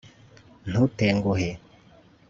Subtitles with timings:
[0.69, 1.49] ntutenguhe